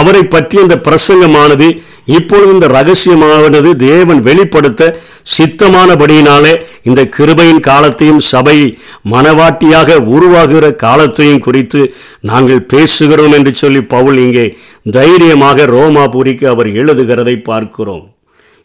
அவரை 0.00 0.22
பற்றி 0.24 0.56
இந்த 0.62 0.76
பிரசங்கமானது 0.88 1.68
இப்பொழுது 2.04 2.52
இந்த 2.52 2.66
ரகசியமானது 2.66 3.76
தேவன் 3.76 4.20
வெளிப்படுத்த 4.20 5.00
சித்தமானபடியினாலே 5.38 6.62
இந்த 6.82 7.08
கிருபையின் 7.16 7.60
காலத்தையும் 7.60 8.18
சபை 8.18 8.78
மனவாட்டியாக 9.10 10.04
உருவாகிற 10.04 10.72
காலத்தையும் 10.72 11.38
குறித்து 11.38 11.94
நாங்கள் 12.20 12.66
பேசுகிறோம் 12.72 13.32
என்று 13.32 13.54
சொல்லி 13.54 13.82
பவுல் 13.82 14.18
இங்கே 14.18 14.56
தைரியமாக 14.90 15.64
ரோமாபுரிக்கு 15.64 16.46
அவர் 16.46 16.66
எழுதுகிறதை 16.66 17.42
பார்க்கிறோம். 17.42 18.11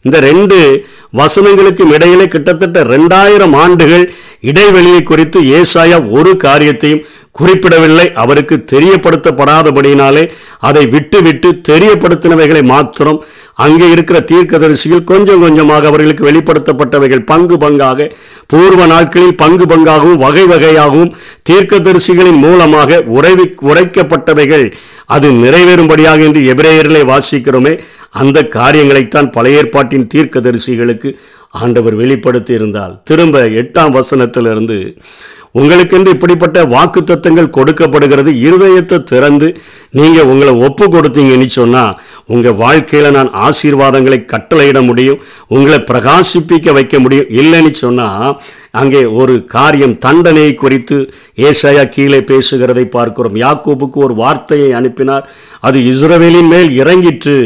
இந்த 0.06 0.16
ரெண்டு 0.28 0.58
வசனங்களுக்கும் 1.20 1.92
இடையிலே 1.96 2.26
கிட்டத்தட்ட 2.34 2.78
ரெண்டாயிரம் 2.94 3.54
ஆண்டுகள் 3.64 4.04
இடைவெளியை 4.50 5.00
குறித்து 5.02 5.38
ஏசாயா 5.58 5.96
ஒரு 6.18 6.32
காரியத்தையும் 6.46 7.04
குறிப்பிடவில்லை. 7.38 8.04
அவருக்கு 8.22 8.56
தெரியப்படுத்தப்படாதபடியினாலே 8.72 10.22
அதை 10.68 10.82
விட்டு 10.94 11.18
விட்டு 11.26 11.48
தெரியப்படுத்தினவைகளை 11.68 12.62
மாத்திரம் 12.72 13.18
அங்கே 13.64 13.86
இருக்கிற 13.94 14.18
தீர்க்கதரிசிகள் 14.30 15.04
கொஞ்சம் 15.10 15.42
கொஞ்சமாக 15.44 15.88
அவர்களுக்கு 15.90 16.24
வெளிப்படுத்தப்பட்டவைகள் 16.28 17.26
பங்கு 17.30 17.56
பங்காக 17.64 18.08
பூர்வ 18.52 18.82
நாட்களில் 18.94 19.38
பங்கு 19.42 19.66
பங்காகவும் 19.72 20.22
வகை 20.24 20.44
வகையாகவும் 20.52 21.12
தீர்க்கதரிசிகளின் 21.50 22.40
மூலமாக 22.46 23.00
உறைவி 23.18 23.46
உரைக்கப்பட்டவைகள் 23.70 24.66
அது 25.16 25.28
நிறைவேறும்படியாக 25.44 26.26
என்று 26.28 26.40
எபிரேயர்களை 26.54 27.02
வாசிக்கிறோமே. 27.12 27.74
அந்த 28.10 28.38
காரியங்களைத்தான் 28.58 29.32
பழைய 29.32 29.62
ஏற்பாட்டின் 29.62 30.10
தீர்க்கதரிசிகளுக்கு 30.14 31.10
ஆண்டவர் 31.48 31.94
வெளிப்படுத்தி 31.94 32.52
இருந்தால் 32.54 33.00
திரும்ப 33.04 33.42
எட்டாம் 33.62 33.96
வசனத்திலிருந்து 33.98 34.78
உங்களுக்கென்று 35.58 36.10
இப்படிப்பட்ட 36.14 36.64
வாக்கு 36.64 37.00
தத்தங்கள் 37.00 37.54
கொடுக்கப்படுகிறது 37.56 38.30
இருதயத்தை 38.46 39.02
திறந்து 39.02 39.48
நீங்கள் 39.90 40.28
உங்களை 40.32 40.52
ஒப்பு 40.66 40.86
கொடுத்தீங்கன்னு 40.86 41.46
சொன்னால் 41.46 41.94
உங்கள் 42.26 42.58
வாழ்க்கையில 42.64 43.10
நான் 43.10 43.30
ஆசீர்வாதங்களை 43.46 44.18
கட்டளையிட 44.24 44.84
முடியும் 44.84 45.22
உங்களை 45.48 45.78
பிரகாசிப்பிக்க 45.78 46.72
வைக்க 46.72 46.98
முடியும். 46.98 47.30
இல்லைன்னு 47.40 47.72
சொன்னா 47.72 48.38
அங்கே 48.70 49.04
ஒரு 49.04 49.44
காரியம் 49.44 49.98
தண்டனை 49.98 50.54
குறித்து 50.54 50.98
ஏசாயா 51.36 51.88
கீழே 51.88 52.20
பேசுகிறதை 52.32 52.84
பார்க்கிறோம். 52.84 53.36
யாக்கோபுக்கு 53.36 53.98
ஒரு 54.06 54.14
வார்த்தையை 54.14 54.72
அனுப்பினார். 54.72 55.30
அது 55.60 55.78
இஸ்ரவேலின் 55.78 56.52
மேல் 56.54 56.70
இறங்கிற்று. 56.82 57.38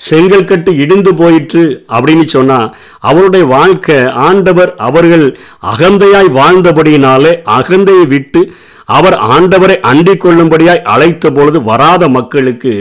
செங்கல் 0.00 0.44
கட்டு 0.44 0.70
இடிந்து 0.76 1.12
போயிற்று 1.14 1.62
அப்படின்னு 1.88 2.26
சொன்னா 2.26 2.58
அவருடைய 3.00 3.44
வாழ்க்கை 3.46 3.98
ஆண்டவர் 4.24 4.72
அவர்கள் 4.80 5.26
அகந்தையாய் 5.64 6.30
வாழ்ந்தபடியினாலே 6.32 7.32
அகந்தையை 7.50 8.06
விட்டு 8.06 8.40
அவர் 8.88 9.16
ஆண்டவரை 9.28 9.76
அண்டிக் 9.82 10.22
கொள்ளும்படியாய் 10.24 10.86
அழைத்த 10.86 11.30
பொழுது 11.30 11.58
வராத 11.62 12.08
மக்களுக்கு 12.08 12.72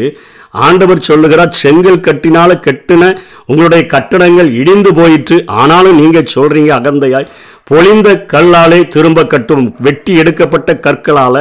ஆண்டவர் 0.63 1.07
சொல்லுகிறார் 1.07 1.57
செங்கல் 1.61 2.03
கட்டினால 2.07 2.51
கட்டின 2.67 3.03
உங்களுடைய 3.45 3.85
கட்டடங்கள் 3.93 4.49
இடிந்து 4.59 4.91
போயிற்று. 4.93 5.37
ஆனாலும் 5.61 5.99
நீங்க 6.01 6.19
சொல்றீங்க 6.35 6.71
அகந்தையாய். 6.79 7.27
பொழிந்த 7.69 8.09
கல்லாலே 8.33 8.79
திரும்ப 8.95 9.19
கட்டும். 9.25 9.65
வெட்டி 9.85 10.13
எடுக்கப்பட்ட 10.21 10.71
கற்களால 10.85 11.35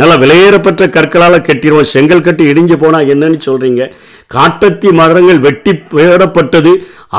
நல்லா 0.00 0.16
விலையேறப்பட்ட 0.22 0.86
கற்களால 0.96 1.40
கட்டிடுவோம் 1.48 1.90
செங்கல் 1.94 2.26
கட்டி 2.28 2.44
இடிஞ்சு 2.52 2.76
போனா 2.82 3.00
என்னன்னு 3.12 3.40
சொல்றீங்க. 3.48 3.82
காட்டத்தி 4.34 4.90
மரங்கள் 5.00 5.40
வெட்டி 5.46 5.74
போடப்பட்டது 5.94 6.72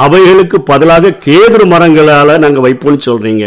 அவைகளுக்கு 0.06 0.60
பதிலாக 0.72 1.15
கேதுரு 1.25 1.68
மரங்களால 1.75 2.38
நாங்கள் 2.46 2.65
வைப்போம்னு 2.68 3.08
சொல்றீங்க. 3.10 3.46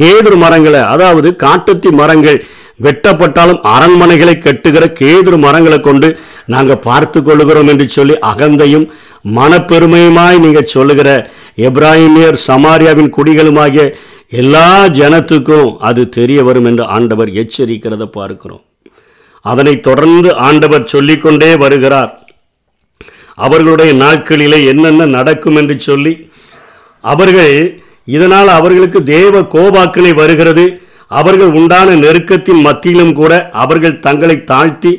கேதுரு 0.00 0.36
மரங்களை 0.44 0.80
அதாவது 0.94 1.28
காட்டத்தி 1.44 1.90
மரங்கள் 2.00 2.38
வெட்டப்பட்டாலும் 2.84 3.62
அரண்மனைகளை 3.74 4.34
கட்டுகிற 4.38 4.84
கேதுரு 5.00 5.36
மரங்களை 5.44 5.78
கொண்டு 5.80 6.08
நாங்கள் 6.54 6.84
பார்த்து 6.88 7.20
கொள்ளுகிறோம் 7.20 7.70
என்று 7.72 7.86
சொல்லி 7.96 8.14
அகந்தையும் 8.30 8.86
மனப்பெருமையுமாய் 9.36 10.42
நீங்கள் 10.44 10.72
சொல்லுகிற 10.74 11.08
எப்ராஹிமியர் 11.68 12.38
சமாரியாவின் 12.48 13.10
குடிகளுமாகிய 13.16 13.84
எல்லா 14.42 14.68
ஜனத்துக்கும் 14.98 15.70
அது 15.88 16.02
தெரிய 16.18 16.40
வரும் 16.48 16.68
என்று 16.70 16.84
ஆண்டவர் 16.96 17.30
எச்சரிக்கிறத 17.42 18.06
பார்க்கிறோம். 18.18 18.64
அதனை 19.44 19.74
தொடர்ந்து 19.88 20.30
ஆண்டவர் 20.48 20.90
சொல்லிக்கொண்டே 20.94 21.50
வருகிறார். 21.64 22.10
அவர்களுடைய 23.46 23.90
நாட்களிலே 24.04 24.58
என்னென்ன 24.72 25.06
நடக்கும் 25.16 25.58
என்று 25.60 25.76
சொல்லி 25.88 26.12
அவர்கள் 27.04 27.54
இதனால் 28.16 28.50
அவர்களுக்கு 28.58 29.00
தேவ 29.14 29.40
கோபாக்கினை 29.54 30.12
வருகிறது. 30.20 30.66
அவர்கள் 31.10 31.52
உண்டான 31.52 31.94
நெருக்கத்தின் 31.94 32.60
மத்தியிலும் 32.60 33.12
கூட 33.12 33.50
அவர்கள் 33.52 33.98
தங்களை 33.98 34.44
தாழ்த்தி 34.44 34.92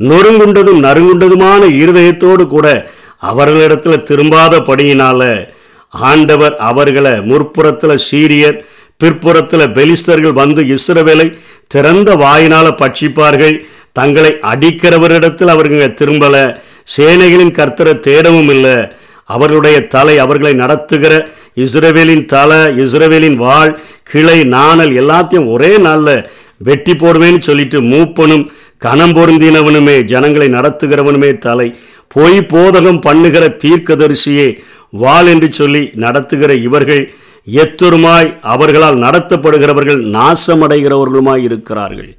நொறுங்குண்டதும் 0.00 0.80
நறுங்குண்டதுமான 0.86 1.62
இருதயத்தோடு 1.80 2.46
கூட 2.46 2.90
அவர்களிடத்தில் 3.18 4.06
திரும்பாதபடியினால 4.10 5.48
ஆண்டவர் 5.88 6.56
அவர்களை 6.56 7.12
முற்புறத்தில் 7.12 8.02
சீரியர் 8.10 8.58
பிற்புறத்தில் 8.96 9.66
பெலிஸ்தர்கள் 9.68 10.32
வந்து 10.32 10.62
இஸ்ரவேலை 10.76 11.38
திறந்த 11.66 12.14
வாயினால 12.14 12.66
பட்சிப்பார்கள். 12.82 13.56
தங்களை 13.92 14.36
அடிக்கிறவரிடத்தில் 14.42 15.46
அவர்கள் 15.46 15.96
திரும்பல. 16.00 16.60
சேனைகளின் 16.96 17.56
கர்த்தரை 17.58 17.94
தேடவும் 18.06 18.50
இல்லை. 18.50 18.76
அவர்களுடைய 19.24 19.86
தலை 19.86 20.18
அவர்களை 20.18 20.52
நடத்துகிற 20.52 21.28
இஸ்ரவேலின் 21.56 22.24
தலை 22.24 22.56
இஸ்ரவேலின் 22.56 23.36
வாழ் 23.36 23.78
கிளை 24.02 24.44
நாணல் 24.44 24.92
எல்லாத்தையும் 24.92 25.50
ஒரே 25.50 25.78
நாளில் 25.78 26.30
வெட்டி 26.58 26.92
போடுவேன்னு 26.92 27.38
சொல்லிட்டு 27.38 27.80
மூப்பனும் 27.80 28.50
கணம் 28.78 29.12
பொருந்தினவனுமே 29.12 30.02
ஜனங்களை 30.02 30.48
நடத்துகிறவனுமே 30.48 31.38
தலை. 31.38 31.78
பொய் 32.08 32.38
போதகம் 32.38 33.00
பண்ணுகிற 33.00 33.56
தீர்க்கதரிசியே 33.64 34.58
வாள் 34.90 35.26
என்று 35.26 35.52
சொல்லி 35.52 35.90
நடத்துகிற 35.94 36.54
இவர்கள் 36.54 37.14
எத்தொருமாய் 37.52 38.40
அவர்களால் 38.40 38.96
நடத்தப்படுகிறவர்கள் 38.96 40.00
நாசமடைகிறவர்களுமாய் 40.16 41.42
இருக்கிறார்கள். 41.42 42.14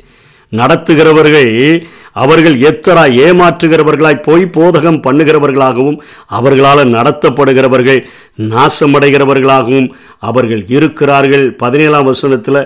நடத்துகிறவர்கள் 0.50 1.88
அவர்கள் 2.22 2.56
எத்தரா 2.70 3.04
ஏமாற்றுகிறவர்களாய் 3.26 4.26
போய் 4.28 4.46
போதகம் 4.58 5.00
பண்ணுகிறவர்களாகவும் 5.06 5.98
அவர்களால் 6.38 6.92
நடத்தப்படுகிறவர்கள் 6.96 8.02
நாசமடைகிறவர்களாகவும் 8.54 9.90
அவர்கள் 10.30 10.64
இருக்கிறார்கள். 10.78 11.46
பதினேழாம் 11.64 12.10
வசனத்தில் 12.12 12.62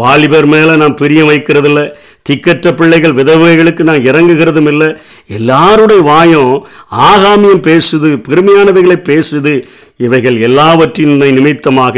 வாலிபர் 0.00 0.48
மேலே 0.54 0.74
நான் 0.82 0.98
பிரியம் 1.00 1.30
வைக்கிறதில்ல 1.30 1.80
திக்கற்ற 2.28 2.68
பிள்ளைகள் 2.76 3.18
விதவைகளுக்கு 3.20 3.82
நான் 3.88 4.06
இறங்குகிறதும் 4.10 4.68
இல்லை 4.72 4.88
எல்லாருடைய 5.38 6.02
வாயும் 6.02 6.52
ஆகாமியம் 7.10 7.64
பேசுது 7.68 8.10
பெருமையானவைகளை 8.28 8.98
பேசுது. 9.10 9.54
இவைகள் 10.06 10.38
எல்லாவற்றின் 10.48 11.16
நிமித்தமாக 11.38 11.96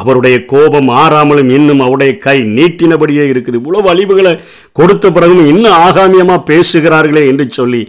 அவருடைய 0.00 0.36
கோபம் 0.52 0.88
ஆறாமலும் 0.88 1.50
இன்னும் 1.58 1.80
அவருடைய 1.80 2.12
கை 2.26 2.36
நீட்டினபடியே 2.58 3.24
இருக்குது. 3.32 3.60
இவ்வளவு 3.60 3.88
அழிவுகளை 3.92 4.32
கொடுத்த 4.72 5.10
பிறகும் 5.10 5.46
இன்னும் 5.46 5.78
ஆகாமியமாக 5.86 6.46
பேசுகிறார்களே 6.50 7.24
என்று 7.26 7.46
சொல்லி 7.50 7.82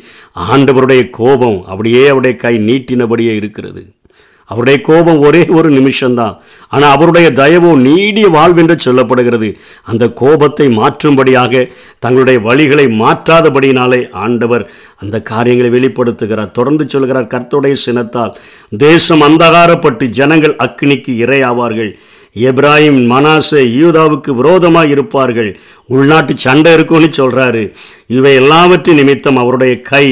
ஆண்டவருடைய 0.51 1.10
கோபம் 1.10 1.60
அப்படியே 1.65 2.03
அவருடைய 2.07 2.36
கை 2.45 2.55
நீட்டினபடியே 2.69 3.36
இருக்கிறது. 3.41 3.83
அவருடைய 4.50 4.78
கோபம் 4.82 5.20
ஒரே 5.20 5.42
ஒரு 5.58 5.70
நிமிஷம்தான். 5.72 6.36
ஆனால் 6.70 6.94
அவருடைய 6.96 7.28
தயவோ 7.42 7.72
நீடிய 7.88 8.28
வாழ்வென்று 8.30 8.76
சொல்லப்படுகிறது. 8.86 9.50
அந்த 9.84 10.04
கோபத்தை 10.22 10.68
மாற்றும்படியாக 10.80 11.64
தங்களுடைய 12.00 12.40
வழிகளை 12.40 12.86
மாற்றாதபடியினாலே 13.02 14.02
ஆண்டவர் 14.26 14.66
அந்த 14.98 15.22
காரியங்களை 15.22 15.72
வெளிப்படுத்துகிறார். 15.78 16.52
தொடர்ந்து 16.52 16.86
சொல்கிறார் 16.90 17.32
கர்த்தருடைய 17.36 17.78
சினத்தால் 17.86 18.36
தேசம் 18.78 19.22
அந்தகாரப்பட்டு 19.22 20.08
ஜனங்கள் 20.20 20.60
அக்னிக்கு 20.66 21.14
இரையாவார்கள். 21.26 21.94
எப்ராஹிம் 22.36 23.02
மனாசே 23.12 23.60
யூதாவுக்கு 23.80 24.32
விரோதமாக 24.38 24.88
இருப்பார்கள். 24.88 25.50
உள்நாட்டு 25.96 26.34
சண்டை 26.46 26.72
இருக்கும்னு 26.74 27.10
சொல்கிறாரு 27.18 27.64
இவை 28.18 28.32
எல்லாவற்றின் 28.34 29.00
நிமித்தம் 29.02 29.40
அவருடைய 29.42 29.74
கை. 29.92 30.08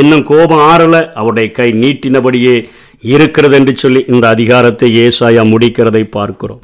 இன்னும் 0.00 0.24
கோபம் 0.30 0.64
ஆறலை. 0.72 1.02
அவருடைய 1.20 1.48
கை 1.58 1.68
நீட்டினபடியே 1.82 2.56
இருக்கிறது 3.02 3.56
என்று 3.56 3.76
சொல்லி 3.76 4.04
இந்த 4.08 4.28
அதிகாரத்தை 4.28 4.88
ஏசாயா 5.06 5.44
முடிக்கிறதை 5.52 6.04
பார்க்கிறோம். 6.10 6.62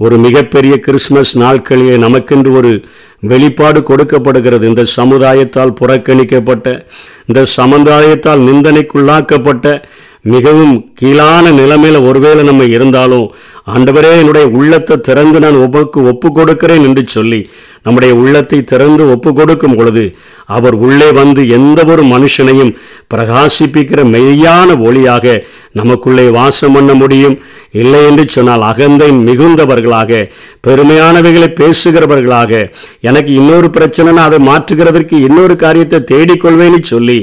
ஒரு 0.00 0.16
மிகப்பெரிய 0.18 0.78
கிறிஸ்மஸ் 0.78 1.38
நாட்களிலே 1.38 1.96
நமக்கென்று 2.04 2.50
ஒரு 2.52 2.84
வெளிப்பாடு 3.20 3.82
கொடுக்கப்படுகிறது. 3.82 4.68
இந்த 4.68 4.84
சமுதாயத்தால் 4.96 5.76
புறக்கணிக்கப்பட்ட 5.80 6.86
இந்த 7.26 7.46
சமுதாயத்தால் 7.56 8.42
நிந்தனைக்குள்ளாக்கப்பட்ட 8.48 9.82
மிகவும் 10.22 10.74
கீழான 10.94 11.50
நிலைமையில 11.50 12.06
ஒருவேளை 12.08 12.44
நம்ம 12.44 12.64
இருந்தாலும் 12.64 13.26
ஆண்டவரே 13.74 14.12
என்னுடைய 14.18 14.46
உள்ளத்தை 14.48 14.96
திறந்து 15.00 15.40
நான் 15.40 15.62
ஒப்புக்கு 15.64 15.98
ஒப்பு 16.12 16.32
கொடுக்கிறேன் 16.32 16.82
என்று 16.82 17.02
சொல்லி 17.06 17.40
நம்முடைய 17.84 18.12
உள்ளத்தை 18.20 18.58
திறந்து 18.70 19.02
ஒப்பு 19.14 19.30
கொடுக்கும் 19.38 19.76
பொழுது 19.76 20.04
அவர் 20.56 20.76
உள்ளே 20.84 21.08
வந்து 21.18 21.42
எந்த 21.56 21.80
ஒரு 21.92 22.02
மனுஷனையும் 22.12 22.72
பிரகாசிப்பிக்கிற 23.14 24.00
மெய்யான 24.14 24.76
ஒளியாக 24.88 25.34
நமக்குள்ளே 25.78 26.26
வாசம் 26.38 26.74
பண்ண 26.76 26.92
முடியும். 26.94 27.36
இல்லை 27.82 28.00
என்று 28.08 28.24
சொன்னால் 28.28 28.64
அகந்தை 28.70 29.08
மிகுந்தவர்களாக 29.28 30.20
பெருமையானவைகளை 30.66 31.48
பேசுகிறவர்களாக 31.60 32.52
எனக்கு 33.08 33.30
இன்னொரு 33.40 33.70
பிரச்சனைனா 33.76 34.24
அதை 34.28 34.38
மாற்றுகிறதற்கு 34.50 35.14
இன்னொரு 35.28 35.56
காரியத்தை 35.56 36.00
தேடிக்கொள்வேன்னு 36.12 36.80
சொல்லி 36.92 37.18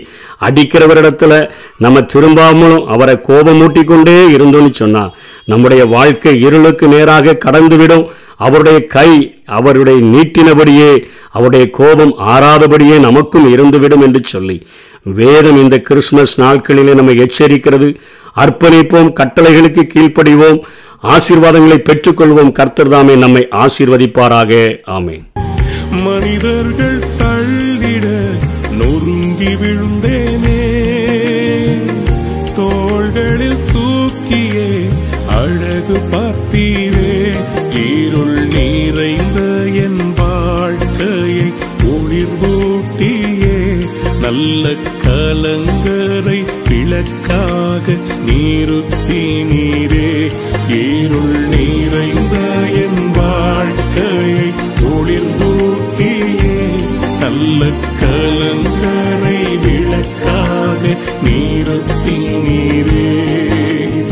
அடிக்கிறவரிடத்துல 0.47 1.33
நம்ம 1.77 1.99
திரும்பாமலும் 2.13 2.85
அவரை 2.95 3.15
கோபமூட்டி 3.29 3.83
கொண்டே 3.83 4.17
இருந்தோன்னு 4.37 4.71
சொன்னால் 4.81 5.13
நம்முடைய 5.45 5.83
வாழ்க்கை 5.95 6.33
இருளுக்கு 6.47 6.87
நேராக 6.87 7.37
கடந்துவிடும். 7.45 8.05
அவருடைய 8.45 8.77
கை 8.95 9.11
அவருடைய 9.59 9.99
நீட்டினபடியே 10.13 10.91
அவருடைய 11.31 11.69
கோபம் 11.69 12.13
ஆறாதபடியே 12.33 12.99
நமக்கும் 12.99 13.47
இருந்துவிடும் 13.53 14.05
என்று 14.07 14.21
சொல்லி. 14.23 14.57
வேதம் 15.03 15.59
இந்த 15.61 15.79
கிறிஸ்துமஸ் 15.79 16.35
நாட்களிலே 16.41 16.93
நம்மை 16.93 17.15
எச்சரிக்கிறது. 17.17 17.89
அர்ப்பணிப்போம் 18.35 19.11
கட்டளைகளுக்கு 19.19 19.83
கீழ்ப்படிவோம் 19.93 20.59
ஆசீர்வாதங்களை 21.13 21.77
பெற்றுக்கொள்வோம். 21.83 22.51
கர்த்தர் 22.51 22.93
தாமே 22.95 23.15
நம்மை 23.15 23.47
ஆசீர்வதிப்பாராக. 23.63 24.53
ஆமே 24.97 25.17
மனிதர்கள் 26.03 26.99
தள்ளிட 27.17 28.05
நொறுங்கி 28.79 29.51
விழுந்தேனே 29.61 29.80
எனக்காக 47.01 47.93
நீருத்தி 48.25 49.21
நீரே 49.49 50.09
ஏருள் 50.79 51.40